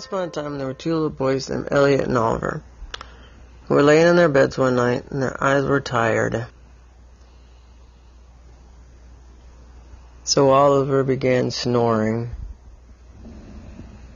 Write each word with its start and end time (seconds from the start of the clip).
Once 0.00 0.06
upon 0.06 0.28
a 0.28 0.30
time, 0.30 0.56
there 0.56 0.66
were 0.66 0.72
two 0.72 0.94
little 0.94 1.10
boys 1.10 1.50
named 1.50 1.68
Elliot 1.70 2.00
and 2.00 2.16
Oliver, 2.16 2.62
who 3.68 3.74
were 3.74 3.82
laying 3.82 4.06
in 4.06 4.16
their 4.16 4.30
beds 4.30 4.56
one 4.56 4.74
night, 4.74 5.04
and 5.10 5.22
their 5.22 5.44
eyes 5.44 5.62
were 5.62 5.82
tired. 5.82 6.46
So 10.24 10.48
Oliver 10.48 11.04
began 11.04 11.50
snoring 11.50 12.30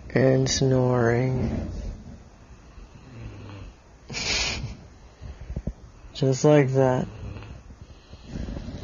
and 0.08 0.48
snoring. 0.48 1.70
Just 6.14 6.44
like 6.44 6.70
that. 6.70 7.06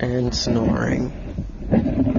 And 0.00 0.34
snoring. 0.34 2.09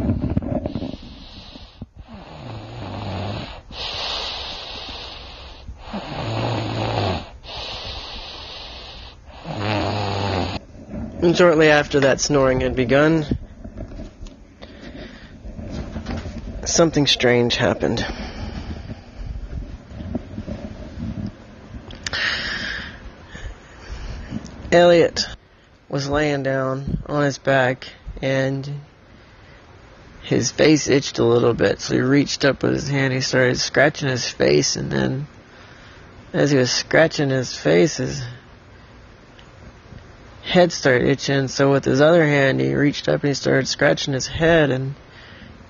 And 11.31 11.37
shortly 11.37 11.69
after 11.69 12.01
that 12.01 12.19
snoring 12.19 12.59
had 12.59 12.75
begun, 12.75 13.25
something 16.65 17.07
strange 17.07 17.55
happened. 17.55 18.05
Elliot 24.73 25.25
was 25.87 26.09
laying 26.09 26.43
down 26.43 27.01
on 27.05 27.23
his 27.23 27.37
back 27.37 27.87
and 28.21 28.69
his 30.23 30.51
face 30.51 30.89
itched 30.89 31.17
a 31.17 31.23
little 31.23 31.53
bit, 31.53 31.79
so 31.79 31.93
he 31.93 32.01
reached 32.01 32.43
up 32.43 32.61
with 32.61 32.73
his 32.73 32.89
hand, 32.89 33.13
he 33.13 33.21
started 33.21 33.57
scratching 33.57 34.09
his 34.09 34.27
face, 34.27 34.75
and 34.75 34.91
then 34.91 35.27
as 36.33 36.51
he 36.51 36.57
was 36.57 36.71
scratching 36.71 37.29
his 37.29 37.55
face, 37.55 37.95
his 37.95 38.21
head 40.43 40.71
started 40.71 41.07
itching. 41.07 41.47
So 41.47 41.71
with 41.71 41.85
his 41.85 42.01
other 42.01 42.25
hand, 42.25 42.59
he 42.59 42.73
reached 42.73 43.07
up 43.07 43.21
and 43.21 43.29
he 43.29 43.33
started 43.33 43.67
scratching 43.67 44.13
his 44.13 44.27
head, 44.27 44.71
and, 44.71 44.95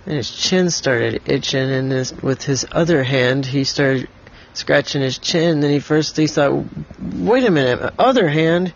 and 0.06 0.16
his 0.16 0.32
chin 0.32 0.70
started 0.70 1.22
itching. 1.26 1.70
And 1.70 1.92
with 2.22 2.44
his 2.44 2.66
other 2.72 3.04
hand, 3.04 3.46
he 3.46 3.64
started 3.64 4.08
scratching 4.54 5.02
his 5.02 5.18
chin. 5.18 5.60
Then 5.60 5.72
he 5.72 5.80
first 5.80 6.18
he 6.18 6.28
thought, 6.28 6.66
"Wait 7.00 7.46
a 7.46 7.52
minute, 7.52 7.82
my 7.82 7.92
other 7.98 8.28
hand." 8.28 8.74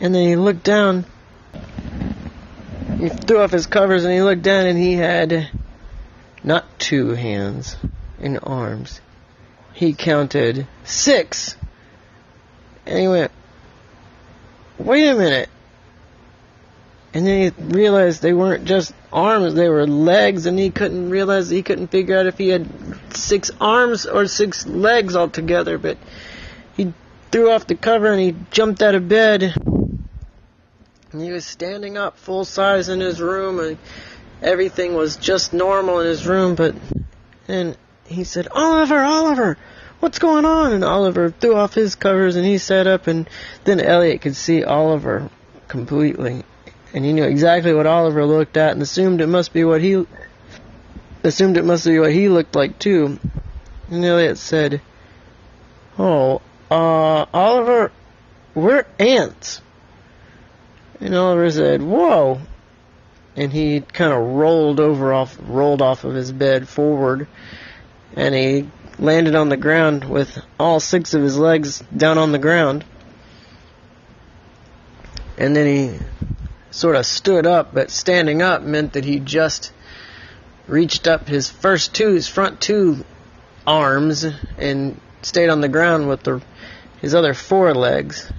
And 0.00 0.14
then 0.14 0.26
he 0.26 0.36
looked 0.36 0.64
down. 0.64 1.04
He 2.98 3.08
threw 3.08 3.40
off 3.40 3.50
his 3.50 3.66
covers 3.66 4.04
and 4.04 4.12
he 4.12 4.22
looked 4.22 4.42
down, 4.42 4.66
and 4.66 4.78
he 4.78 4.94
had 4.94 5.50
not 6.44 6.78
two 6.78 7.10
hands 7.10 7.76
and 8.20 8.38
arms. 8.42 9.00
He 9.74 9.92
counted 9.92 10.66
six. 10.84 11.56
And 12.86 12.98
he 12.98 13.08
went, 13.08 13.30
wait 14.84 15.08
a 15.08 15.14
minute. 15.14 15.48
And 17.14 17.26
then 17.26 17.42
he 17.42 17.62
realized 17.62 18.22
they 18.22 18.32
weren't 18.32 18.64
just 18.64 18.94
arms, 19.12 19.54
they 19.54 19.68
were 19.68 19.86
legs, 19.86 20.46
and 20.46 20.58
he 20.58 20.70
couldn't 20.70 21.10
realize, 21.10 21.50
he 21.50 21.62
couldn't 21.62 21.88
figure 21.88 22.18
out 22.18 22.26
if 22.26 22.38
he 22.38 22.48
had 22.48 22.66
six 23.14 23.50
arms 23.60 24.06
or 24.06 24.26
six 24.26 24.66
legs 24.66 25.14
altogether, 25.14 25.76
but 25.76 25.98
he 26.74 26.94
threw 27.30 27.50
off 27.50 27.66
the 27.66 27.74
cover 27.74 28.10
and 28.12 28.20
he 28.20 28.34
jumped 28.50 28.80
out 28.80 28.94
of 28.94 29.08
bed. 29.08 29.54
And 31.12 31.20
he 31.20 31.30
was 31.30 31.44
standing 31.44 31.98
up 31.98 32.16
full 32.16 32.46
size 32.46 32.88
in 32.88 33.00
his 33.00 33.20
room, 33.20 33.60
and 33.60 33.76
everything 34.40 34.94
was 34.94 35.16
just 35.16 35.52
normal 35.52 36.00
in 36.00 36.06
his 36.06 36.26
room, 36.26 36.54
but 36.54 36.74
then 37.46 37.76
he 38.06 38.24
said, 38.24 38.48
Oliver, 38.48 38.98
Oliver! 38.98 39.58
What's 40.02 40.18
going 40.18 40.44
on? 40.44 40.72
And 40.72 40.82
Oliver 40.82 41.30
threw 41.30 41.54
off 41.54 41.74
his 41.74 41.94
covers 41.94 42.34
and 42.34 42.44
he 42.44 42.58
sat 42.58 42.88
up 42.88 43.06
and 43.06 43.30
then 43.62 43.78
Elliot 43.78 44.20
could 44.20 44.34
see 44.34 44.64
Oliver 44.64 45.30
completely. 45.68 46.42
And 46.92 47.04
he 47.04 47.12
knew 47.12 47.22
exactly 47.22 47.72
what 47.72 47.86
Oliver 47.86 48.26
looked 48.26 48.56
at 48.56 48.72
and 48.72 48.82
assumed 48.82 49.20
it 49.20 49.28
must 49.28 49.52
be 49.52 49.62
what 49.62 49.80
he 49.80 50.04
assumed 51.22 51.56
it 51.56 51.64
must 51.64 51.84
be 51.84 52.00
what 52.00 52.12
he 52.12 52.28
looked 52.28 52.56
like 52.56 52.80
too. 52.80 53.20
And 53.90 54.04
Elliot 54.04 54.38
said, 54.38 54.80
Oh, 55.96 56.42
uh, 56.68 57.26
Oliver, 57.32 57.92
we're 58.56 58.84
ants. 58.98 59.60
And 60.98 61.14
Oliver 61.14 61.48
said, 61.48 61.80
Whoa. 61.80 62.40
And 63.36 63.52
he 63.52 63.80
kind 63.80 64.12
of 64.12 64.20
rolled 64.20 64.80
over 64.80 65.12
off, 65.12 65.38
rolled 65.40 65.80
off 65.80 66.02
of 66.02 66.14
his 66.14 66.32
bed 66.32 66.68
forward, 66.68 67.28
and 68.16 68.34
he 68.34 68.68
landed 68.98 69.34
on 69.34 69.48
the 69.48 69.56
ground 69.56 70.04
with 70.04 70.38
all 70.58 70.80
six 70.80 71.14
of 71.14 71.22
his 71.22 71.38
legs 71.38 71.82
down 71.96 72.18
on 72.18 72.32
the 72.32 72.38
ground. 72.38 72.84
And 75.38 75.56
then 75.56 75.66
he 75.66 75.98
sort 76.70 76.96
of 76.96 77.06
stood 77.06 77.46
up, 77.46 77.74
but 77.74 77.90
standing 77.90 78.42
up 78.42 78.62
meant 78.62 78.94
that 78.94 79.04
he 79.04 79.18
just 79.18 79.72
reached 80.66 81.06
up 81.06 81.28
his 81.28 81.50
first 81.50 81.94
two, 81.94 82.12
his 82.12 82.28
front 82.28 82.60
two 82.60 83.04
arms, 83.66 84.24
and 84.58 85.00
stayed 85.22 85.48
on 85.48 85.60
the 85.60 85.68
ground 85.68 86.08
with 86.08 86.22
the, 86.22 86.42
his 87.00 87.14
other 87.14 87.34
four 87.34 87.74
legs. 87.74 88.30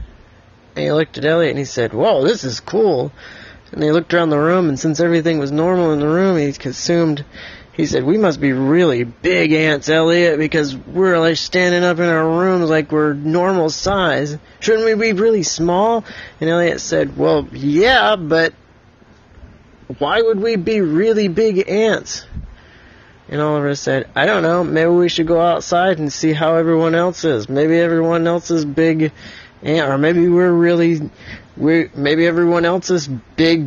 And 0.75 0.86
he 0.86 0.92
looked 0.92 1.18
at 1.18 1.25
Elliot 1.25 1.52
and 1.52 1.59
he 1.59 1.66
said, 1.66 1.94
Whoa, 1.94 2.24
this 2.24 2.44
is 2.44 2.59
cool. 2.59 3.12
And 3.72 3.84
he 3.84 3.92
looked 3.92 4.13
around 4.13 4.30
the 4.30 4.38
room, 4.38 4.69
and 4.69 4.80
since 4.80 5.00
everything 5.00 5.40
was 5.40 5.52
normal 5.52 5.94
in 5.94 6.00
the 6.00 6.08
room, 6.08 6.38
he 6.38 6.47
assumed 6.47 7.25
he 7.73 7.88
said, 7.88 8.03
We 8.03 8.17
must 8.17 8.39
be 8.39 8.53
really 8.53 9.03
big 9.03 9.51
ants, 9.51 9.89
Elliot, 9.89 10.38
because 10.38 10.75
we're 10.75 11.19
like 11.19 11.38
standing 11.38 11.84
up 11.84 11.97
in 11.97 12.06
our 12.06 12.28
rooms 12.28 12.69
like 12.69 12.91
we're 12.91 13.13
normal 13.13 13.69
size. 13.69 14.38
Shouldn't 14.59 14.85
we 14.85 14.94
be 14.94 15.19
really 15.19 15.44
small? 15.44 16.06
And 16.39 16.50
Elliot 16.50 16.81
said, 16.81 17.17
Well, 17.17 17.47
yeah, 17.51 18.16
but 18.16 18.53
why 19.97 20.22
would 20.22 20.39
we 20.39 20.56
be 20.56 20.81
really 20.81 21.28
big 21.28 21.67
ants? 21.67 22.25
And 23.28 23.41
Oliver 23.41 23.73
said, 23.73 24.07
I 24.16 24.28
don't 24.28 24.44
know, 24.44 24.63
maybe 24.63 24.91
we 24.91 25.09
should 25.09 25.28
go 25.28 25.41
outside 25.41 25.97
and 25.97 26.13
see 26.13 26.33
how 26.33 26.56
everyone 26.56 26.94
else 26.94 27.23
is. 27.23 27.50
Maybe 27.50 27.79
everyone 27.79 28.28
else 28.28 28.51
is 28.51 28.66
big 28.66 29.12
ant, 29.63 29.89
or 29.89 29.97
maybe 29.97 30.28
we're 30.28 30.51
really, 30.51 31.09
we 31.57 31.89
maybe 31.95 32.28
everyone 32.28 32.66
else 32.66 32.91
is 32.91 33.07
big 33.07 33.66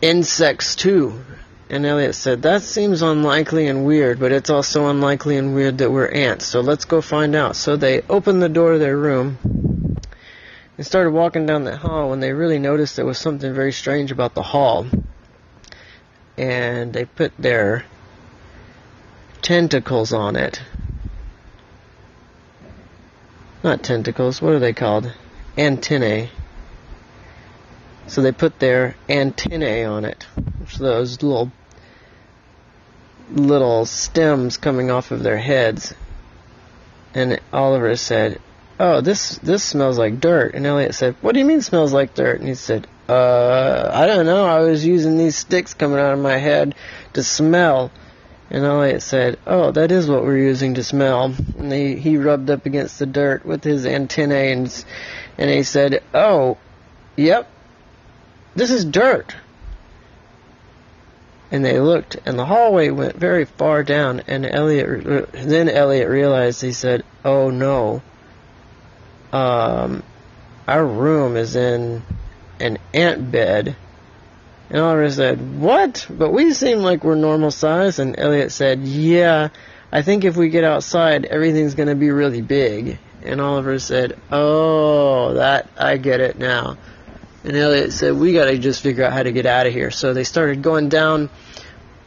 insects 0.00 0.74
too. 0.76 1.20
And 1.70 1.84
Elliot 1.84 2.14
said, 2.14 2.42
That 2.42 2.62
seems 2.62 3.02
unlikely 3.02 3.66
and 3.66 3.84
weird, 3.84 4.18
but 4.18 4.32
it's 4.32 4.48
also 4.48 4.88
unlikely 4.88 5.36
and 5.36 5.54
weird 5.54 5.78
that 5.78 5.90
we're 5.90 6.08
ants, 6.08 6.46
so 6.46 6.60
let's 6.60 6.86
go 6.86 7.02
find 7.02 7.34
out. 7.34 7.56
So 7.56 7.76
they 7.76 8.00
opened 8.08 8.40
the 8.40 8.48
door 8.48 8.72
of 8.72 8.80
their 8.80 8.96
room 8.96 9.38
and 10.78 10.86
started 10.86 11.10
walking 11.10 11.44
down 11.44 11.64
the 11.64 11.76
hall 11.76 12.08
when 12.10 12.20
they 12.20 12.32
really 12.32 12.58
noticed 12.58 12.96
there 12.96 13.04
was 13.04 13.18
something 13.18 13.52
very 13.52 13.72
strange 13.72 14.10
about 14.10 14.34
the 14.34 14.42
hall. 14.42 14.86
And 16.38 16.92
they 16.92 17.04
put 17.04 17.32
their 17.36 17.84
tentacles 19.42 20.12
on 20.12 20.36
it. 20.36 20.62
Not 23.62 23.82
tentacles, 23.82 24.40
what 24.40 24.52
are 24.52 24.60
they 24.60 24.72
called? 24.72 25.12
Antennae. 25.56 26.30
So 28.06 28.22
they 28.22 28.32
put 28.32 28.58
their 28.58 28.94
antennae 29.08 29.84
on 29.84 30.04
it, 30.04 30.26
those 30.76 31.22
little 31.22 31.50
little 33.30 33.84
stems 33.86 34.56
coming 34.56 34.90
off 34.90 35.10
of 35.10 35.22
their 35.22 35.38
heads. 35.38 35.94
And 37.14 37.40
Oliver 37.52 37.96
said, 37.96 38.40
"Oh, 38.78 39.00
this 39.00 39.38
this 39.38 39.62
smells 39.62 39.98
like 39.98 40.20
dirt." 40.20 40.54
And 40.54 40.66
Elliot 40.66 40.94
said, 40.94 41.14
"What 41.20 41.32
do 41.32 41.40
you 41.40 41.46
mean 41.46 41.62
smells 41.62 41.92
like 41.92 42.14
dirt?" 42.14 42.38
And 42.40 42.48
he 42.48 42.54
said, 42.54 42.86
"Uh, 43.08 43.90
I 43.92 44.06
don't 44.06 44.26
know. 44.26 44.46
I 44.46 44.60
was 44.60 44.84
using 44.84 45.16
these 45.16 45.36
sticks 45.36 45.74
coming 45.74 45.98
out 45.98 46.12
of 46.12 46.18
my 46.18 46.36
head 46.36 46.74
to 47.14 47.22
smell." 47.22 47.90
And 48.50 48.64
Elliot 48.64 49.02
said, 49.02 49.38
"Oh, 49.46 49.72
that 49.72 49.90
is 49.90 50.08
what 50.08 50.24
we're 50.24 50.38
using 50.38 50.74
to 50.74 50.84
smell." 50.84 51.34
And 51.58 51.72
he 51.72 51.96
he 51.96 52.16
rubbed 52.18 52.50
up 52.50 52.66
against 52.66 52.98
the 52.98 53.06
dirt 53.06 53.44
with 53.44 53.64
his 53.64 53.86
antennae 53.86 54.52
and 54.52 54.84
and 55.38 55.50
he 55.50 55.62
said, 55.62 56.02
"Oh, 56.14 56.56
yep, 57.16 57.48
this 58.54 58.70
is 58.70 58.84
dirt. 58.84 59.34
And 61.50 61.64
they 61.64 61.80
looked, 61.80 62.16
and 62.26 62.38
the 62.38 62.44
hallway 62.44 62.90
went 62.90 63.16
very 63.16 63.46
far 63.46 63.82
down. 63.82 64.22
And 64.26 64.44
Elliot, 64.44 65.32
then 65.32 65.68
Elliot 65.68 66.08
realized. 66.08 66.60
He 66.60 66.72
said, 66.72 67.04
"Oh 67.24 67.50
no, 67.50 68.02
um, 69.32 70.02
our 70.66 70.84
room 70.84 71.36
is 71.36 71.56
in 71.56 72.02
an 72.60 72.78
ant 72.92 73.32
bed." 73.32 73.76
And 74.68 74.80
Oliver 74.82 75.08
said, 75.08 75.58
"What? 75.58 76.06
But 76.10 76.32
we 76.32 76.52
seem 76.52 76.80
like 76.80 77.02
we're 77.02 77.14
normal 77.14 77.50
size." 77.50 77.98
And 77.98 78.18
Elliot 78.18 78.52
said, 78.52 78.80
"Yeah, 78.80 79.48
I 79.90 80.02
think 80.02 80.24
if 80.24 80.36
we 80.36 80.50
get 80.50 80.64
outside, 80.64 81.24
everything's 81.24 81.74
going 81.74 81.88
to 81.88 81.94
be 81.94 82.10
really 82.10 82.42
big." 82.42 82.98
And 83.24 83.40
Oliver 83.40 83.78
said, 83.78 84.18
"Oh, 84.30 85.32
that 85.34 85.66
I 85.78 85.96
get 85.96 86.20
it 86.20 86.38
now." 86.38 86.76
And 87.48 87.56
Elliot 87.56 87.94
said, 87.94 88.14
We 88.14 88.34
got 88.34 88.44
to 88.44 88.58
just 88.58 88.82
figure 88.82 89.04
out 89.04 89.14
how 89.14 89.22
to 89.22 89.32
get 89.32 89.46
out 89.46 89.66
of 89.66 89.72
here. 89.72 89.90
So 89.90 90.12
they 90.12 90.24
started 90.24 90.60
going 90.60 90.90
down 90.90 91.30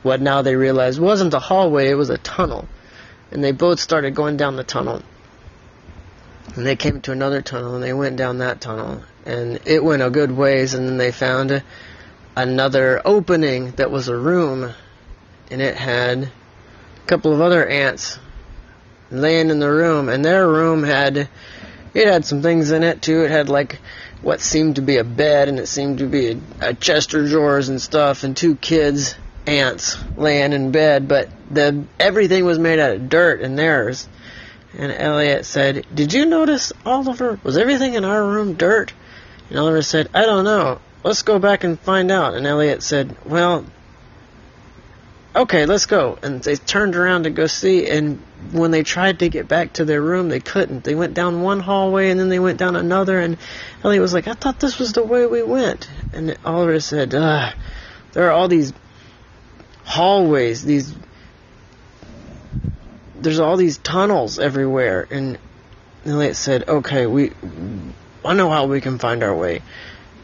what 0.03 0.21
now 0.21 0.43
they 0.43 0.55
realized 0.55 0.99
wasn't 0.99 1.33
a 1.33 1.39
hallway, 1.39 1.89
it 1.89 1.95
was 1.95 2.11
a 2.11 2.19
tunnel. 2.19 2.69
and 3.31 3.43
they 3.43 3.51
both 3.51 3.79
started 3.79 4.13
going 4.13 4.38
down 4.38 4.55
the 4.55 4.63
tunnel. 4.63 5.01
And 6.55 6.63
they 6.65 6.75
came 6.75 7.01
to 7.01 7.11
another 7.11 7.41
tunnel, 7.41 7.73
and 7.73 7.83
they 7.83 7.93
went 7.93 8.17
down 8.17 8.38
that 8.38 8.61
tunnel, 8.61 9.03
and 9.25 9.59
it 9.65 9.83
went 9.83 10.03
a 10.03 10.09
good 10.11 10.31
ways, 10.31 10.75
and 10.75 10.88
then 10.88 10.97
they 10.97 11.11
found 11.11 11.63
another 12.35 13.01
opening 13.03 13.71
that 13.71 13.89
was 13.89 14.09
a 14.09 14.15
room, 14.15 14.71
and 15.49 15.61
it 15.61 15.75
had 15.75 16.23
a 16.23 17.07
couple 17.07 17.33
of 17.33 17.41
other 17.41 17.65
ants 17.65 18.19
laying 19.09 19.49
in 19.49 19.59
the 19.59 19.71
room, 19.71 20.07
and 20.07 20.23
their 20.23 20.47
room 20.47 20.83
had 20.83 21.29
it 21.94 22.07
had 22.07 22.25
some 22.25 22.41
things 22.41 22.71
in 22.71 22.83
it 22.83 23.01
too. 23.01 23.23
It 23.23 23.31
had 23.31 23.49
like 23.49 23.79
what 24.21 24.39
seemed 24.39 24.75
to 24.75 24.81
be 24.81 24.97
a 24.97 25.03
bed, 25.03 25.50
and 25.50 25.59
it 25.59 25.68
seemed 25.68 26.00
to 26.00 26.07
be 26.07 26.31
a, 26.31 26.69
a 26.69 26.73
chest 26.73 27.13
of 27.13 27.27
drawers 27.27 27.69
and 27.69 27.81
stuff, 27.81 28.23
and 28.23 28.38
two 28.38 28.56
kids, 28.56 29.15
ants, 29.47 29.97
laying 30.15 30.53
in 30.53 30.71
bed. 30.71 31.07
But 31.07 31.29
the 31.50 31.83
everything 32.00 32.45
was 32.45 32.59
made 32.59 32.79
out 32.79 32.95
of 32.95 33.09
dirt 33.09 33.41
in 33.41 33.56
theirs. 33.56 34.07
And 34.77 34.91
Elliot 34.91 35.45
said, 35.45 35.85
"Did 35.94 36.13
you 36.13 36.25
notice, 36.25 36.71
Oliver? 36.85 37.39
Was 37.44 37.57
everything 37.57 37.95
in 37.95 38.06
our 38.06 38.23
room 38.23 38.53
dirt?" 38.53 38.94
And 39.50 39.59
Oliver 39.59 39.81
said, 39.81 40.09
"I 40.13 40.25
don't 40.25 40.45
know. 40.45 40.79
Let's 41.03 41.23
go 41.23 41.39
back 41.39 41.63
and 41.63 41.79
find 41.79 42.12
out." 42.12 42.35
And 42.35 42.45
Elliot 42.45 42.83
said, 42.83 43.15
"Well, 43.25 43.65
okay, 45.35 45.65
let's 45.65 45.88
go." 45.88 46.18
And 46.21 46.41
they 46.41 46.56
turned 46.56 46.95
around 46.95 47.23
to 47.23 47.31
go 47.31 47.47
see, 47.47 47.88
and 47.88 48.21
when 48.51 48.71
they 48.71 48.83
tried 48.83 49.19
to 49.19 49.29
get 49.29 49.47
back 49.47 49.73
to 49.73 49.85
their 49.85 50.01
room, 50.01 50.29
they 50.29 50.39
couldn't. 50.39 50.83
They 50.83 50.95
went 50.95 51.13
down 51.13 51.41
one 51.41 51.59
hallway 51.59 52.09
and 52.09 52.19
then 52.19 52.29
they 52.29 52.39
went 52.39 52.57
down 52.57 52.75
another, 52.75 53.19
and 53.19 53.38
Elliot 53.83 54.01
was 54.01 54.13
like, 54.13 54.27
I 54.27 54.33
thought 54.33 54.59
this 54.59 54.79
was 54.79 54.93
the 54.93 55.03
way 55.03 55.25
we 55.25 55.43
went. 55.43 55.89
And 56.13 56.38
Oliver 56.43 56.79
said, 56.79 57.13
Ugh, 57.13 57.53
there 58.13 58.27
are 58.27 58.31
all 58.31 58.47
these 58.47 58.73
hallways, 59.85 60.63
these. 60.63 60.93
There's 63.19 63.39
all 63.39 63.55
these 63.55 63.77
tunnels 63.77 64.39
everywhere. 64.39 65.07
And 65.11 65.37
Elliot 66.05 66.35
said, 66.35 66.67
Okay, 66.67 67.05
we. 67.05 67.31
I 68.25 68.33
know 68.33 68.49
how 68.49 68.65
we 68.67 68.81
can 68.81 68.99
find 68.99 69.23
our 69.23 69.35
way. 69.35 69.61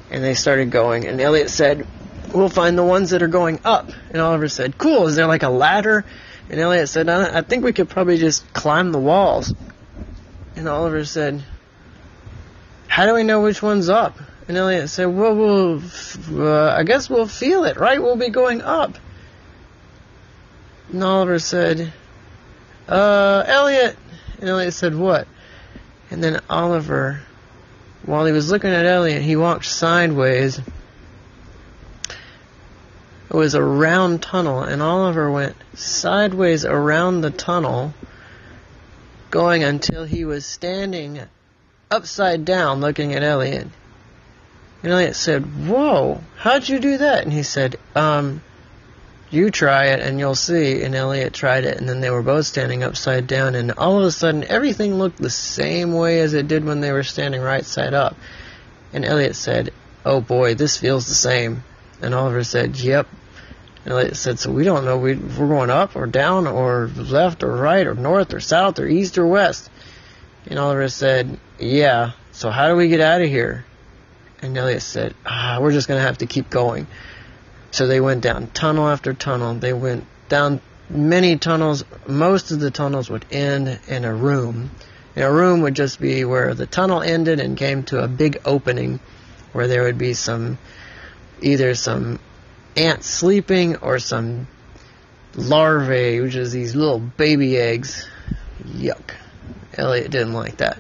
And 0.10 0.24
they 0.24 0.36
started 0.36 0.72
going, 0.72 1.06
and 1.06 1.20
Elliot 1.20 1.50
said, 1.50 1.86
We'll 2.34 2.50
find 2.50 2.78
the 2.78 2.84
ones 2.84 3.12
that 3.12 3.22
are 3.22 3.28
going 3.28 3.60
up. 3.64 3.90
And 4.10 4.22
Oliver 4.22 4.50
said, 4.50 4.78
Cool, 4.78 5.08
is 5.08 5.16
there 5.16 5.28
like 5.28 5.44
a 5.44 5.50
ladder? 5.50 6.06
And 6.50 6.60
Elliot 6.60 6.90
said, 6.90 7.10
I, 7.10 7.40
I 7.40 7.42
think 7.42 7.64
we 7.64 7.74
could 7.74 7.90
probably 7.90 8.18
just 8.18 8.52
climb 8.54 8.92
the 8.92 9.00
walls. 9.00 9.54
And 10.56 10.68
Oliver 10.68 11.04
said, 11.06 11.44
How 12.88 13.06
do 13.06 13.14
we 13.14 13.24
know 13.24 13.42
which 13.42 13.62
one's 13.62 13.90
up? 13.90 14.18
And 14.48 14.56
Elliot 14.56 14.90
said, 14.90 15.06
Well, 15.06 15.36
we'll, 15.36 15.82
uh, 16.32 16.74
I 16.74 16.84
guess 16.84 17.10
we'll 17.10 17.28
feel 17.28 17.66
it, 17.66 17.78
right? 17.78 18.02
We'll 18.02 18.16
be 18.16 18.30
going 18.30 18.62
up. 18.62 18.98
And 20.92 21.04
Oliver 21.04 21.40
said, 21.40 21.92
Uh, 22.88 23.44
Elliot. 23.46 23.98
And 24.40 24.50
Elliot 24.50 24.74
said, 24.74 24.96
What? 24.96 25.28
And 26.10 26.24
then 26.24 26.40
Oliver, 26.50 27.22
while 28.06 28.26
he 28.26 28.32
was 28.32 28.50
looking 28.50 28.70
at 28.70 28.86
Elliot, 28.86 29.22
he 29.22 29.36
walked 29.36 29.66
sideways 29.66 30.62
it 33.30 33.36
was 33.36 33.54
a 33.54 33.64
round 33.64 34.22
tunnel, 34.22 34.62
and 34.64 34.82
Oliver 34.82 35.30
went 35.30 35.56
sideways 35.74 36.64
around 36.64 37.22
the 37.22 37.32
tunnel, 37.32 37.94
going 39.30 39.64
until 39.64 40.06
he 40.06 40.24
was 40.24 40.46
standing 40.46 41.22
upside 41.92 42.46
down 42.46 42.80
looking 42.80 43.14
at 43.14 43.24
Elliot. 43.24 43.68
And 44.84 44.94
Elliot 44.94 45.16
said, 45.16 45.68
Whoa, 45.68 46.22
how'd 46.38 46.70
you 46.70 46.80
do 46.80 47.00
that? 47.00 47.24
And 47.24 47.34
he 47.34 47.44
said, 47.44 47.78
Um, 47.96 48.42
you 49.30 49.52
try 49.52 49.88
it 49.88 50.00
and 50.00 50.20
you'll 50.20 50.36
see. 50.36 50.84
And 50.84 50.96
Elliot 50.96 51.34
tried 51.34 51.66
it, 51.66 51.78
and 51.78 51.90
then 51.90 52.00
they 52.00 52.10
were 52.10 52.24
both 52.24 52.46
standing 52.46 52.84
upside 52.84 53.28
down, 53.28 53.56
and 53.56 53.72
all 53.72 54.00
of 54.00 54.06
a 54.06 54.12
sudden 54.12 54.46
everything 54.46 54.96
looked 54.96 55.18
the 55.18 55.30
same 55.30 55.92
way 55.92 56.22
as 56.22 56.34
it 56.34 56.48
did 56.48 56.64
when 56.64 56.80
they 56.80 56.94
were 56.94 57.04
standing 57.04 57.42
right 57.42 57.66
side 57.66 57.94
up. 57.94 58.16
And 58.94 59.04
Elliot 59.04 59.36
said, 59.36 59.72
Oh 60.06 60.22
boy, 60.22 60.56
this 60.56 60.78
feels 60.78 61.08
the 61.08 61.16
same. 61.16 61.64
And 62.02 62.14
Oliver 62.14 62.44
said, 62.44 62.78
Yep. 62.78 63.08
And 63.84 63.94
Elliot 63.94 64.18
said, 64.18 64.40
So 64.40 64.52
we 64.52 64.64
don't 64.64 64.86
know 64.86 64.98
we, 64.98 65.14
if 65.14 65.38
we're 65.38 65.48
going 65.48 65.70
up 65.70 65.96
or 65.96 66.08
down 66.08 66.48
or 66.48 66.88
left 66.96 67.44
or 67.44 67.56
right 67.56 67.88
or 67.88 67.96
north 67.96 68.34
or 68.34 68.40
south 68.40 68.80
or 68.80 68.88
east 68.88 69.18
or 69.18 69.26
west. 69.26 69.70
And 70.46 70.60
Oliver 70.60 70.88
said, 70.88 71.40
Yeah, 71.60 72.12
so 72.32 72.50
how 72.50 72.70
do 72.70 72.76
we 72.76 72.88
get 72.88 73.02
out 73.02 73.22
of 73.22 73.28
here? 73.28 73.66
And 74.42 74.56
Elliot 74.58 74.82
said, 74.82 75.16
ah, 75.26 75.58
We're 75.60 75.72
just 75.72 75.88
going 75.88 76.00
to 76.00 76.06
have 76.06 76.20
to 76.20 76.26
keep 76.26 76.50
going. 76.50 76.88
So 77.72 77.88
they 77.88 78.00
went 78.00 78.22
down 78.22 78.48
tunnel 78.48 78.88
after 78.88 79.14
tunnel. 79.14 79.56
They 79.56 79.74
went 79.74 80.06
down 80.30 80.62
many 80.90 81.38
tunnels. 81.38 81.84
Most 82.08 82.52
of 82.52 82.60
the 82.60 82.72
tunnels 82.72 83.10
would 83.10 83.26
end 83.32 83.80
in 83.88 84.06
a 84.06 84.14
room. 84.14 84.72
And 85.16 85.26
a 85.26 85.32
room 85.32 85.62
would 85.62 85.74
just 85.74 86.00
be 86.00 86.24
where 86.26 86.54
the 86.54 86.68
tunnel 86.68 87.02
ended 87.02 87.40
and 87.40 87.58
came 87.58 87.84
to 87.86 88.04
a 88.04 88.08
big 88.08 88.40
opening 88.46 89.00
where 89.52 89.68
there 89.68 89.84
would 89.84 89.98
be 89.98 90.14
some 90.14 90.58
either 91.42 91.76
some 91.76 92.20
ants 92.76 93.08
sleeping 93.08 93.78
or 93.78 94.00
some 94.00 94.48
larvae, 95.36 96.20
which 96.22 96.36
is 96.36 96.52
these 96.52 96.76
little 96.76 97.00
baby 97.00 97.58
eggs. 97.58 98.08
Yuck. 98.64 99.14
Elliot 99.76 100.12
didn't 100.12 100.34
like 100.34 100.58
that. 100.58 100.78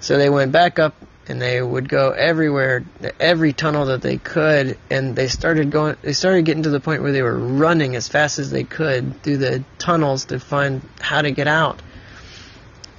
So 0.00 0.18
they 0.18 0.30
went 0.30 0.52
back 0.52 0.78
up 0.78 0.94
and 1.28 1.40
they 1.40 1.62
would 1.62 1.88
go 1.88 2.10
everywhere, 2.10 2.84
every 3.20 3.52
tunnel 3.52 3.86
that 3.86 4.02
they 4.02 4.16
could, 4.16 4.76
and 4.90 5.14
they 5.14 5.28
started 5.28 5.70
going. 5.70 5.96
They 6.02 6.12
started 6.12 6.44
getting 6.44 6.64
to 6.64 6.70
the 6.70 6.80
point 6.80 7.02
where 7.02 7.12
they 7.12 7.22
were 7.22 7.38
running 7.38 7.94
as 7.94 8.08
fast 8.08 8.38
as 8.38 8.50
they 8.50 8.64
could 8.64 9.22
through 9.22 9.36
the 9.36 9.62
tunnels 9.78 10.26
to 10.26 10.40
find 10.40 10.82
how 11.00 11.22
to 11.22 11.30
get 11.30 11.46
out. 11.46 11.80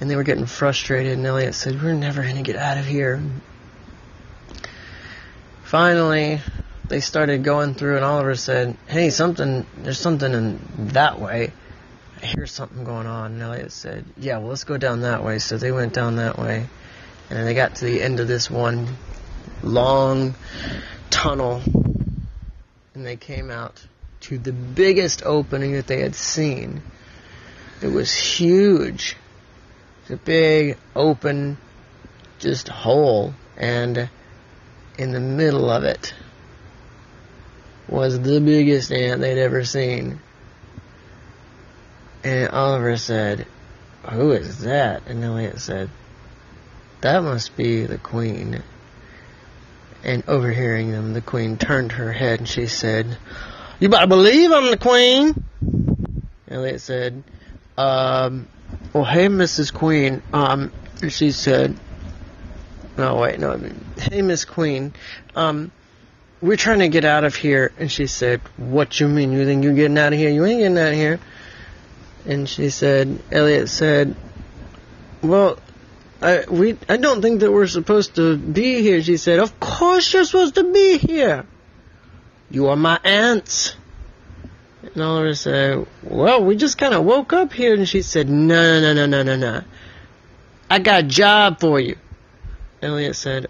And 0.00 0.10
they 0.10 0.16
were 0.16 0.22
getting 0.22 0.46
frustrated. 0.46 1.12
And 1.12 1.26
Elliot 1.26 1.54
said, 1.54 1.82
"We're 1.82 1.92
never 1.92 2.22
going 2.22 2.36
to 2.36 2.42
get 2.42 2.56
out 2.56 2.78
of 2.78 2.86
here." 2.86 3.22
Finally, 5.62 6.40
they 6.92 7.00
started 7.00 7.42
going 7.42 7.72
through, 7.72 7.96
and 7.96 8.04
Oliver 8.04 8.34
said, 8.34 8.76
"Hey, 8.86 9.08
something. 9.08 9.64
There's 9.78 9.98
something 9.98 10.30
in 10.30 10.60
that 10.92 11.18
way. 11.18 11.50
I 12.20 12.26
hear 12.26 12.46
something 12.46 12.84
going 12.84 13.06
on." 13.06 13.32
And 13.32 13.42
Elliot 13.42 13.72
said, 13.72 14.04
"Yeah, 14.18 14.36
well, 14.36 14.48
let's 14.48 14.64
go 14.64 14.76
down 14.76 15.00
that 15.00 15.24
way." 15.24 15.38
So 15.38 15.56
they 15.56 15.72
went 15.72 15.94
down 15.94 16.16
that 16.16 16.38
way, 16.38 16.68
and 17.30 17.38
then 17.38 17.46
they 17.46 17.54
got 17.54 17.76
to 17.76 17.86
the 17.86 18.02
end 18.02 18.20
of 18.20 18.28
this 18.28 18.50
one 18.50 18.98
long 19.62 20.34
tunnel, 21.08 21.62
and 22.94 23.06
they 23.06 23.16
came 23.16 23.50
out 23.50 23.82
to 24.28 24.36
the 24.36 24.52
biggest 24.52 25.22
opening 25.24 25.72
that 25.72 25.86
they 25.86 26.02
had 26.02 26.14
seen. 26.14 26.82
It 27.80 27.90
was 27.90 28.12
huge. 28.12 29.16
It's 30.02 30.10
a 30.10 30.16
big 30.18 30.76
open, 30.94 31.56
just 32.38 32.68
hole, 32.68 33.32
and 33.56 34.10
in 34.98 35.12
the 35.12 35.20
middle 35.20 35.70
of 35.70 35.84
it 35.84 36.12
was 37.92 38.18
the 38.18 38.40
biggest 38.40 38.90
ant 38.90 39.20
they'd 39.20 39.38
ever 39.38 39.64
seen. 39.64 40.18
And 42.24 42.48
Oliver 42.48 42.96
said, 42.96 43.46
Who 44.10 44.32
is 44.32 44.60
that? 44.60 45.02
And 45.06 45.22
Elliot 45.22 45.60
said, 45.60 45.90
That 47.02 47.22
must 47.22 47.56
be 47.56 47.84
the 47.84 47.98
queen. 47.98 48.62
And 50.02 50.24
overhearing 50.26 50.90
them, 50.90 51.12
the 51.12 51.20
queen 51.20 51.58
turned 51.58 51.92
her 51.92 52.12
head 52.12 52.40
and 52.40 52.48
she 52.48 52.66
said, 52.66 53.18
You 53.78 53.88
better 53.88 54.06
believe 54.06 54.50
I'm 54.50 54.70
the 54.70 54.78
queen. 54.78 55.44
Elliot 56.48 56.80
said, 56.80 57.22
um, 57.76 58.48
well, 58.92 59.04
hey, 59.04 59.26
Mrs. 59.26 59.72
Queen. 59.72 60.22
Um, 60.32 60.72
she 61.08 61.30
said, 61.30 61.76
no, 62.96 63.16
wait, 63.16 63.40
no, 63.40 63.58
hey, 63.98 64.22
Miss 64.22 64.44
Queen. 64.44 64.92
Um, 65.34 65.72
we're 66.42 66.56
trying 66.56 66.80
to 66.80 66.88
get 66.88 67.04
out 67.04 67.24
of 67.24 67.36
here. 67.36 67.72
And 67.78 67.90
she 67.90 68.08
said, 68.08 68.40
what 68.56 68.98
you 68.98 69.08
mean? 69.08 69.32
You 69.32 69.46
think 69.46 69.62
you're 69.62 69.74
getting 69.74 69.96
out 69.96 70.12
of 70.12 70.18
here? 70.18 70.28
You 70.28 70.44
ain't 70.44 70.60
getting 70.60 70.76
out 70.78 70.88
of 70.88 70.94
here. 70.94 71.20
And 72.26 72.48
she 72.48 72.70
said, 72.70 73.20
Elliot 73.30 73.68
said, 73.68 74.16
well, 75.22 75.58
I, 76.20 76.44
we, 76.50 76.76
I 76.88 76.96
don't 76.96 77.22
think 77.22 77.40
that 77.40 77.50
we're 77.50 77.68
supposed 77.68 78.16
to 78.16 78.36
be 78.36 78.82
here. 78.82 79.02
She 79.02 79.16
said, 79.16 79.38
of 79.38 79.58
course 79.60 80.12
you're 80.12 80.24
supposed 80.24 80.56
to 80.56 80.72
be 80.72 80.98
here. 80.98 81.46
You 82.50 82.68
are 82.68 82.76
my 82.76 82.98
ants. 83.04 83.76
And 84.82 85.02
Oliver 85.02 85.34
said, 85.34 85.86
well, 86.02 86.44
we 86.44 86.56
just 86.56 86.76
kind 86.76 86.92
of 86.92 87.04
woke 87.04 87.32
up 87.32 87.52
here. 87.52 87.74
And 87.74 87.88
she 87.88 88.02
said, 88.02 88.28
no, 88.28 88.80
no, 88.80 88.92
no, 88.92 89.06
no, 89.06 89.22
no, 89.22 89.36
no. 89.36 89.62
I 90.68 90.80
got 90.80 91.04
a 91.04 91.06
job 91.06 91.60
for 91.60 91.78
you. 91.78 91.96
Elliot 92.82 93.14
said, 93.14 93.46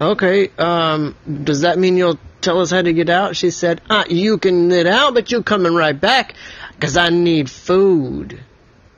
Okay, 0.00 0.50
um, 0.58 1.14
does 1.44 1.60
that 1.60 1.78
mean 1.78 1.96
you'll 1.96 2.18
tell 2.40 2.60
us 2.60 2.70
how 2.70 2.82
to 2.82 2.92
get 2.92 3.08
out? 3.08 3.36
She 3.36 3.50
said, 3.50 3.80
uh, 3.88 4.04
you 4.08 4.38
can 4.38 4.68
get 4.68 4.86
out, 4.86 5.14
but 5.14 5.30
you're 5.30 5.42
coming 5.42 5.74
right 5.74 5.98
back, 5.98 6.34
because 6.74 6.96
I 6.96 7.10
need 7.10 7.48
food. 7.48 8.40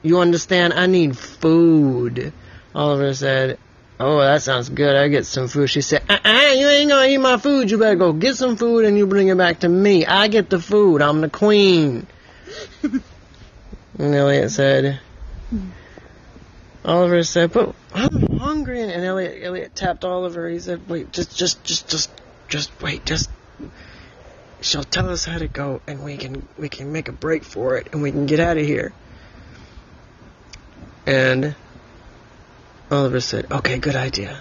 You 0.02 0.20
understand? 0.20 0.72
I 0.72 0.86
need 0.86 1.18
food. 1.18 2.32
Oliver 2.74 3.12
said, 3.12 3.58
oh, 4.00 4.20
that 4.20 4.42
sounds 4.42 4.68
good. 4.68 4.96
I 4.96 5.08
get 5.08 5.26
some 5.26 5.48
food. 5.48 5.68
She 5.68 5.80
said, 5.80 6.02
uh-uh, 6.08 6.52
you 6.56 6.68
ain't 6.68 6.90
gonna 6.90 7.08
eat 7.08 7.18
my 7.18 7.36
food. 7.36 7.70
You 7.70 7.78
better 7.78 7.96
go 7.96 8.12
get 8.12 8.36
some 8.36 8.56
food 8.56 8.84
and 8.84 8.96
you 8.96 9.06
bring 9.06 9.28
it 9.28 9.36
back 9.36 9.60
to 9.60 9.68
me. 9.68 10.06
I 10.06 10.28
get 10.28 10.48
the 10.48 10.60
food. 10.60 11.02
I'm 11.02 11.20
the 11.20 11.28
queen. 11.28 12.06
And 12.82 14.14
Elliot 14.14 14.50
said, 14.50 15.00
Oliver 16.84 17.22
said, 17.22 17.52
but 17.52 17.74
I'm 18.66 18.74
hungry. 18.74 18.94
And 18.94 19.04
Elliot, 19.04 19.38
Elliot 19.42 19.74
tapped 19.74 20.04
Oliver. 20.04 20.48
He 20.48 20.58
said, 20.58 20.88
wait, 20.88 21.12
just, 21.12 21.36
just, 21.36 21.62
just, 21.64 21.88
just, 21.88 22.10
just 22.48 22.82
wait, 22.82 23.04
just. 23.04 23.30
She'll 24.60 24.84
tell 24.84 25.10
us 25.10 25.24
how 25.24 25.38
to 25.38 25.48
go, 25.48 25.82
and 25.86 26.02
we 26.02 26.16
can 26.16 26.48
we 26.58 26.68
can 26.68 26.90
make 26.90 27.08
a 27.08 27.12
break 27.12 27.44
for 27.44 27.76
it, 27.76 27.88
and 27.92 28.02
we 28.02 28.10
can 28.10 28.24
get 28.26 28.40
out 28.40 28.56
of 28.56 28.64
here. 28.64 28.92
And 31.06 31.54
Oliver 32.90 33.20
said, 33.20 33.52
okay, 33.52 33.78
good 33.78 33.94
idea. 33.94 34.40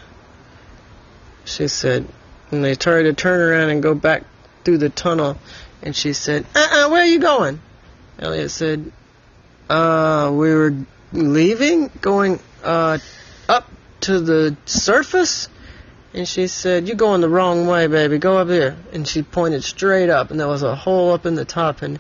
She 1.44 1.68
said, 1.68 2.08
and 2.50 2.64
they 2.64 2.76
tried 2.76 3.04
to 3.04 3.14
turn 3.14 3.40
around 3.40 3.70
and 3.70 3.84
go 3.84 3.94
back 3.94 4.24
through 4.64 4.80
the 4.80 4.90
tunnel, 4.90 5.38
and 5.84 5.96
she 5.96 6.14
said, 6.14 6.46
uh-uh, 6.56 6.90
where 6.90 7.04
are 7.04 7.08
you 7.08 7.20
going? 7.20 7.60
Elliot 8.18 8.50
said, 8.50 8.92
uh, 9.70 10.32
we 10.34 10.54
were 10.54 10.74
leaving, 11.12 11.92
going, 12.02 12.40
uh, 12.64 12.98
up 13.50 13.70
to 14.06 14.20
the 14.20 14.58
surface? 14.66 15.50
And 16.14 16.28
she 16.28 16.48
said, 16.48 16.88
You're 16.88 16.96
going 16.96 17.22
the 17.22 17.30
wrong 17.30 17.68
way, 17.68 17.88
baby. 17.88 18.18
Go 18.18 18.38
up 18.38 18.48
here. 18.48 18.78
And 18.94 19.08
she 19.08 19.22
pointed 19.22 19.64
straight 19.64 20.10
up, 20.10 20.32
and 20.32 20.40
there 20.40 20.48
was 20.48 20.64
a 20.64 20.76
hole 20.76 21.12
up 21.12 21.26
in 21.26 21.36
the 21.36 21.44
top. 21.44 21.82
And 21.82 22.00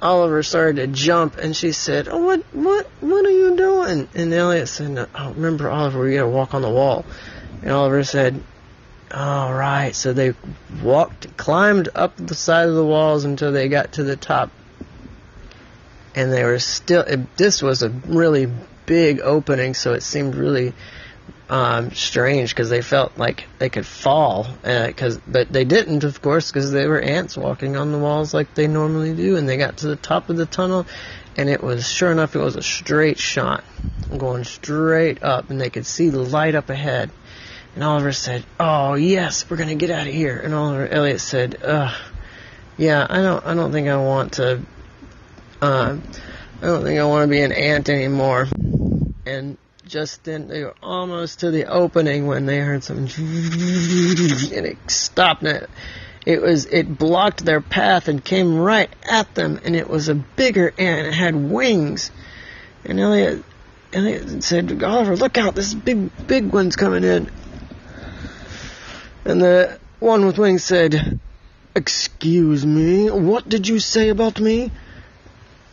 Oliver 0.00 0.42
started 0.44 0.76
to 0.76 0.86
jump, 0.86 1.36
and 1.36 1.56
she 1.56 1.72
said, 1.72 2.08
Oh, 2.08 2.24
what, 2.24 2.44
what, 2.52 2.86
what 3.00 3.26
are 3.26 3.30
you 3.30 3.56
doing? 3.56 4.08
And 4.14 4.32
Elliot 4.32 4.68
said, 4.68 5.08
Oh, 5.14 5.32
remember, 5.32 5.68
Oliver, 5.68 6.00
we 6.00 6.14
gotta 6.14 6.28
walk 6.28 6.54
on 6.54 6.62
the 6.62 6.70
wall. 6.70 7.04
And 7.62 7.72
Oliver 7.72 8.04
said, 8.04 8.40
All 9.12 9.52
right. 9.52 9.96
So 9.96 10.12
they 10.12 10.34
walked, 10.80 11.36
climbed 11.36 11.88
up 11.96 12.16
the 12.16 12.36
side 12.36 12.68
of 12.68 12.76
the 12.76 12.84
walls 12.84 13.24
until 13.24 13.50
they 13.50 13.68
got 13.68 13.94
to 13.94 14.04
the 14.04 14.16
top. 14.16 14.50
And 16.14 16.32
they 16.32 16.44
were 16.44 16.60
still, 16.60 17.02
it, 17.02 17.36
this 17.36 17.62
was 17.62 17.82
a 17.82 17.88
really 17.88 18.48
big 18.88 19.20
opening, 19.20 19.74
so 19.74 19.92
it 19.92 20.02
seemed 20.02 20.34
really 20.34 20.72
um, 21.48 21.92
strange 21.92 22.50
because 22.50 22.70
they 22.70 22.82
felt 22.82 23.16
like 23.16 23.44
they 23.58 23.68
could 23.68 23.86
fall. 23.86 24.46
Uh, 24.64 24.90
cause, 24.96 25.20
but 25.28 25.52
they 25.52 25.64
didn't, 25.64 26.02
of 26.02 26.20
course, 26.20 26.50
because 26.50 26.72
they 26.72 26.86
were 26.86 27.00
ants 27.00 27.36
walking 27.36 27.76
on 27.76 27.92
the 27.92 27.98
walls 27.98 28.34
like 28.34 28.54
they 28.54 28.66
normally 28.66 29.14
do. 29.14 29.36
And 29.36 29.48
they 29.48 29.58
got 29.58 29.76
to 29.78 29.86
the 29.86 29.96
top 29.96 30.30
of 30.30 30.36
the 30.36 30.46
tunnel, 30.46 30.86
and 31.36 31.48
it 31.48 31.62
was 31.62 31.86
sure 31.86 32.10
enough, 32.10 32.34
it 32.34 32.40
was 32.40 32.56
a 32.56 32.62
straight 32.62 33.18
shot, 33.18 33.62
going 34.16 34.44
straight 34.44 35.22
up, 35.22 35.50
and 35.50 35.60
they 35.60 35.70
could 35.70 35.86
see 35.86 36.08
the 36.08 36.22
light 36.22 36.54
up 36.54 36.70
ahead. 36.70 37.10
And 37.74 37.84
Oliver 37.84 38.12
said, 38.12 38.44
"Oh 38.58 38.94
yes, 38.94 39.48
we're 39.48 39.58
gonna 39.58 39.76
get 39.76 39.90
out 39.90 40.08
of 40.08 40.12
here." 40.12 40.36
And 40.36 40.52
Oliver 40.54 40.88
Elliot 40.88 41.20
said, 41.20 41.62
"Ugh, 41.62 41.94
yeah, 42.76 43.06
I 43.08 43.22
don't, 43.22 43.46
I 43.46 43.54
don't 43.54 43.70
think 43.70 43.88
I 43.88 43.96
want 43.96 44.32
to. 44.34 44.62
Uh, 45.60 45.98
I 46.62 46.66
don't 46.66 46.82
think 46.84 46.98
I 46.98 47.04
want 47.04 47.24
to 47.24 47.28
be 47.28 47.40
an 47.40 47.52
ant 47.52 47.88
anymore." 47.88 48.48
And 49.26 49.58
just 49.88 50.24
then 50.24 50.48
they 50.48 50.62
were 50.62 50.74
almost 50.82 51.40
to 51.40 51.50
the 51.50 51.64
opening 51.64 52.26
when 52.26 52.46
they 52.46 52.58
heard 52.58 52.84
some 52.84 52.98
and 53.16 54.66
it 54.66 54.78
stopped. 54.90 55.42
And 55.42 55.62
it, 55.62 55.70
it 56.26 56.42
was 56.42 56.66
it 56.66 56.98
blocked 56.98 57.44
their 57.44 57.60
path 57.60 58.08
and 58.08 58.22
came 58.22 58.58
right 58.58 58.90
at 59.10 59.34
them 59.34 59.58
and 59.64 59.74
it 59.74 59.88
was 59.88 60.08
a 60.08 60.14
bigger 60.14 60.72
ant 60.78 61.08
it 61.08 61.14
had 61.14 61.34
wings. 61.34 62.10
And 62.84 63.00
Elliot 63.00 63.44
Elliot 63.92 64.44
said 64.44 64.82
Oliver 64.82 65.16
look 65.16 65.38
out 65.38 65.54
this 65.54 65.72
big 65.72 66.10
big 66.26 66.52
one's 66.52 66.76
coming 66.76 67.02
in. 67.02 67.30
And 69.24 69.40
the 69.40 69.78
one 70.00 70.26
with 70.26 70.38
wings 70.38 70.64
said 70.64 71.18
excuse 71.74 72.66
me 72.66 73.10
what 73.10 73.48
did 73.48 73.66
you 73.68 73.78
say 73.78 74.10
about 74.10 74.38
me 74.38 74.70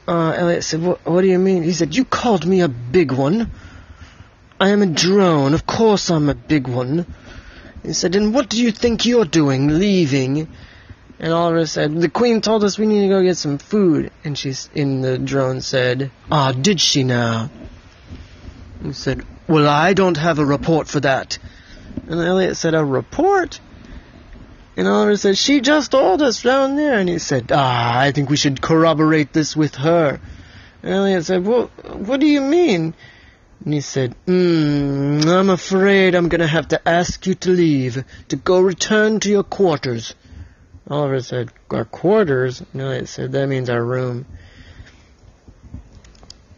uh, 0.07 0.31
Elliot 0.31 0.63
said 0.63 0.81
what, 0.81 1.21
do 1.21 1.27
you 1.27 1.39
mean 1.39 1.63
he 1.63 1.73
said 1.73 1.95
you 1.95 2.05
called 2.05 2.45
me 2.45 2.61
a 2.61 2.67
big 2.67 3.11
one 3.11 3.51
I 4.59 4.69
am 4.69 4.81
a 4.81 4.87
drone. 4.87 5.53
Of 5.53 5.65
course 5.65 6.09
I'm 6.09 6.29
a 6.29 6.35
big 6.35 6.67
one. 6.67 7.05
He 7.83 7.93
said, 7.93 8.15
and 8.15 8.33
what 8.33 8.49
do 8.49 8.61
you 8.61 8.71
think 8.71 9.05
you're 9.05 9.25
doing, 9.25 9.67
leaving? 9.67 10.47
And 11.19 11.33
Oliver 11.33 11.65
said, 11.65 11.93
the 11.93 12.09
queen 12.09 12.41
told 12.41 12.63
us 12.63 12.77
we 12.77 12.85
need 12.85 13.01
to 13.01 13.09
go 13.09 13.21
get 13.21 13.37
some 13.37 13.57
food. 13.57 14.11
And 14.23 14.37
she's, 14.37 14.69
in 14.73 15.01
the 15.01 15.17
drone 15.17 15.59
said, 15.61 16.09
ah, 16.31 16.53
did 16.53 16.79
she 16.79 17.03
now? 17.03 17.49
He 18.81 18.93
said, 18.93 19.25
well, 19.47 19.67
I 19.67 19.93
don't 19.93 20.17
have 20.17 20.39
a 20.39 20.45
report 20.45 20.87
for 20.87 21.01
that. 21.01 21.37
And 22.07 22.21
Elliot 22.21 22.55
said, 22.55 22.73
a 22.75 22.83
report? 22.83 23.59
And 24.77 24.87
Oliver 24.87 25.15
said, 25.15 25.37
she 25.37 25.61
just 25.61 25.91
told 25.91 26.21
us 26.21 26.41
down 26.41 26.75
there. 26.75 26.99
And 26.99 27.07
he 27.07 27.19
said, 27.19 27.51
ah, 27.53 27.99
I 27.99 28.11
think 28.11 28.29
we 28.29 28.37
should 28.37 28.61
corroborate 28.61 29.31
this 29.31 29.55
with 29.55 29.75
her. 29.75 30.19
And 30.83 30.93
Elliot 30.93 31.25
said, 31.25 31.45
well, 31.45 31.67
what 31.93 32.19
do 32.19 32.27
you 32.27 32.41
mean? 32.41 32.93
And 33.63 33.73
he 33.73 33.81
said, 33.81 34.15
mm, 34.27 35.25
I'm 35.25 35.49
afraid 35.49 36.13
I'm 36.13 36.27
going 36.27 36.41
to 36.41 36.47
have 36.47 36.67
to 36.69 36.87
ask 36.87 37.25
you 37.25 37.35
to 37.35 37.51
leave, 37.51 38.03
to 38.27 38.35
go 38.35 38.59
return 38.59 39.19
to 39.21 39.29
your 39.29 39.43
quarters. 39.43 40.13
Oliver 40.89 41.21
said, 41.21 41.51
our 41.71 41.85
quarters? 41.85 42.61
No, 42.73 42.91
it 42.91 43.07
said, 43.07 43.31
that 43.31 43.47
means 43.47 43.69
our 43.69 43.83
room. 43.83 44.25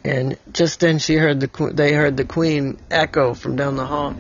And 0.04 0.38
just 0.54 0.80
then 0.80 1.00
she 1.00 1.16
heard 1.16 1.42
the 1.42 1.72
they 1.74 1.92
heard 1.92 2.16
the 2.16 2.24
queen 2.24 2.78
echo 2.90 3.34
from 3.34 3.58
down 3.58 3.76
the 3.76 3.86
hall. 3.86 4.16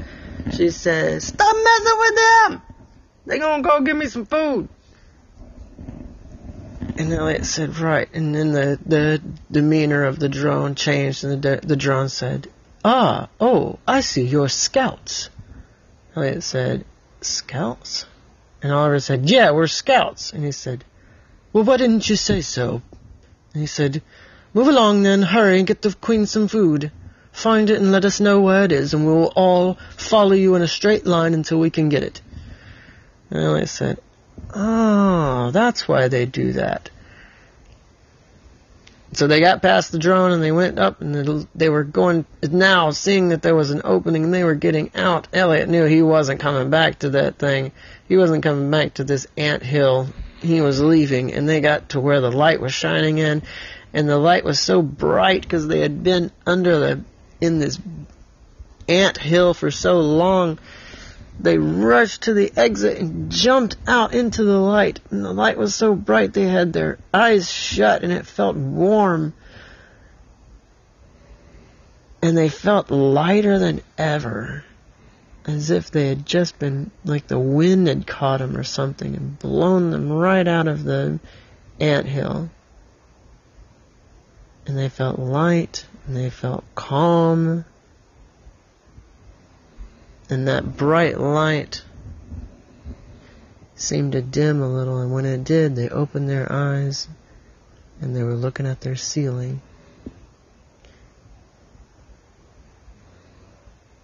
She 0.51 0.69
says, 0.69 1.27
"Stop 1.27 1.55
messing 1.55 1.99
with 1.99 2.15
them! 2.15 2.61
They 3.27 3.37
gonna 3.39 3.61
go 3.61 3.81
give 3.81 3.97
me 3.97 4.07
some 4.07 4.25
food." 4.25 4.67
And 6.97 7.13
Elliot 7.13 7.45
said, 7.45 7.77
"Right." 7.77 8.09
And 8.13 8.33
then 8.33 8.51
the 8.53 8.79
the 8.85 9.21
demeanor 9.51 10.03
of 10.05 10.17
the 10.17 10.29
drone 10.29 10.73
changed, 10.73 11.23
and 11.23 11.41
the 11.41 11.59
the 11.61 11.75
drone 11.75 12.09
said, 12.09 12.47
Ah, 12.89 13.27
oh, 13.41 13.79
I 13.85 13.99
see, 13.99 14.23
you're 14.23 14.47
scouts. 14.47 15.29
Elliot 16.15 16.41
said, 16.41 16.85
Scouts? 17.19 18.05
And 18.61 18.71
Oliver 18.71 19.01
said, 19.01 19.29
Yeah, 19.29 19.51
we're 19.51 19.67
scouts. 19.67 20.31
And 20.31 20.45
he 20.45 20.53
said, 20.53 20.85
Well, 21.51 21.65
why 21.65 21.75
didn't 21.75 22.07
you 22.07 22.15
say 22.15 22.39
so? 22.39 22.81
And 23.53 23.61
he 23.61 23.67
said, 23.67 24.01
Move 24.53 24.69
along 24.69 25.03
then, 25.03 25.21
hurry 25.21 25.57
and 25.57 25.67
get 25.67 25.81
the 25.81 25.93
queen 25.99 26.27
some 26.27 26.47
food. 26.47 26.91
Find 27.33 27.69
it 27.69 27.81
and 27.81 27.91
let 27.91 28.05
us 28.05 28.21
know 28.21 28.39
where 28.39 28.63
it 28.63 28.71
is, 28.71 28.93
and 28.93 29.05
we'll 29.05 29.33
all 29.35 29.77
follow 29.97 30.31
you 30.31 30.55
in 30.55 30.61
a 30.61 30.67
straight 30.67 31.05
line 31.05 31.33
until 31.33 31.59
we 31.59 31.69
can 31.69 31.89
get 31.89 32.03
it. 32.03 32.21
And 33.29 33.43
Elliot 33.43 33.69
said, 33.69 33.99
Oh, 34.53 35.51
that's 35.51 35.87
why 35.87 36.07
they 36.07 36.25
do 36.25 36.53
that. 36.53 36.89
So 39.13 39.25
they 39.25 39.39
got 39.39 39.61
past 39.61 39.91
the 39.91 39.99
drone 39.99 40.31
and 40.31 40.43
they 40.43 40.51
went 40.51 40.77
up 40.77 41.01
and 41.01 41.47
they 41.55 41.69
were 41.69 41.83
going 41.83 42.25
now 42.43 42.91
seeing 42.91 43.29
that 43.29 43.41
there 43.41 43.55
was 43.55 43.71
an 43.71 43.81
opening 43.83 44.25
and 44.25 44.33
they 44.33 44.43
were 44.43 44.55
getting 44.55 44.91
out. 44.95 45.27
Elliot 45.33 45.69
knew 45.69 45.85
he 45.85 46.01
wasn't 46.01 46.41
coming 46.41 46.69
back 46.69 46.99
to 46.99 47.11
that 47.11 47.37
thing. 47.37 47.71
He 48.07 48.17
wasn't 48.17 48.43
coming 48.43 48.69
back 48.69 48.95
to 48.95 49.03
this 49.03 49.25
ant 49.37 49.63
hill. 49.63 50.07
He 50.41 50.61
was 50.61 50.81
leaving 50.81 51.33
and 51.33 51.47
they 51.47 51.61
got 51.61 51.89
to 51.89 51.99
where 51.99 52.21
the 52.21 52.31
light 52.31 52.59
was 52.59 52.73
shining 52.73 53.17
in 53.17 53.43
and 53.93 54.07
the 54.07 54.17
light 54.17 54.43
was 54.43 54.59
so 54.59 54.81
bright 54.81 55.41
because 55.41 55.67
they 55.67 55.79
had 55.79 56.03
been 56.03 56.31
under 56.45 56.77
the 56.77 57.01
in 57.39 57.59
this 57.59 57.79
ant 58.87 59.17
hill 59.17 59.53
for 59.53 59.71
so 59.71 59.99
long 59.99 60.59
they 61.39 61.57
rushed 61.57 62.23
to 62.23 62.33
the 62.33 62.51
exit 62.55 62.97
and 62.97 63.31
jumped 63.31 63.77
out 63.85 64.13
into 64.13 64.43
the 64.43 64.57
light. 64.57 64.99
And 65.11 65.23
the 65.23 65.33
light 65.33 65.57
was 65.57 65.75
so 65.75 65.93
bright 65.93 66.33
they 66.33 66.47
had 66.47 66.73
their 66.73 66.97
eyes 67.13 67.51
shut 67.51 68.03
and 68.03 68.11
it 68.11 68.25
felt 68.25 68.55
warm. 68.55 69.33
And 72.21 72.35
they 72.35 72.49
felt 72.49 72.89
lighter 72.89 73.59
than 73.59 73.81
ever. 73.97 74.63
As 75.45 75.69
if 75.69 75.91
they 75.91 76.09
had 76.09 76.25
just 76.25 76.59
been, 76.59 76.91
like 77.05 77.27
the 77.27 77.39
wind 77.39 77.87
had 77.87 78.05
caught 78.07 78.39
them 78.39 78.57
or 78.57 78.63
something 78.63 79.15
and 79.15 79.39
blown 79.39 79.91
them 79.91 80.11
right 80.11 80.47
out 80.47 80.67
of 80.67 80.83
the 80.83 81.19
ant 81.79 82.07
hill. 82.07 82.49
And 84.65 84.77
they 84.77 84.89
felt 84.89 85.19
light 85.19 85.85
and 86.05 86.17
they 86.17 86.29
felt 86.29 86.65
calm 86.75 87.63
and 90.29 90.47
that 90.47 90.77
bright 90.77 91.19
light 91.19 91.83
seemed 93.75 94.13
to 94.13 94.21
dim 94.21 94.61
a 94.61 94.67
little, 94.67 94.99
and 94.99 95.13
when 95.13 95.25
it 95.25 95.43
did, 95.43 95.75
they 95.75 95.89
opened 95.89 96.29
their 96.29 96.51
eyes 96.51 97.07
and 98.01 98.15
they 98.15 98.23
were 98.23 98.35
looking 98.35 98.65
at 98.65 98.81
their 98.81 98.95
ceiling. 98.95 99.61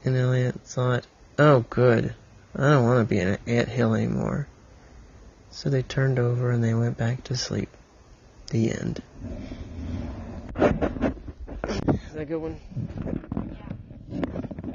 And 0.05 0.15
Elliot 0.15 0.61
thought, 0.65 1.07
oh, 1.39 1.65
good. 1.69 2.13
I 2.55 2.69
don't 2.69 2.83
want 2.83 2.99
to 2.99 3.05
be 3.05 3.19
in 3.19 3.29
an 3.29 3.37
ant 3.47 3.69
hill 3.69 3.93
anymore. 3.93 4.47
So 5.49 5.69
they 5.69 5.81
turned 5.81 6.19
over 6.19 6.51
and 6.51 6.63
they 6.63 6.73
went 6.73 6.97
back 6.97 7.23
to 7.25 7.37
sleep. 7.37 7.69
The 8.49 8.71
end. 8.71 9.01
Is 10.57 10.73
that 12.13 12.21
a 12.21 12.25
good 12.25 12.41
one? 12.41 12.59
Yeah. 14.11 14.72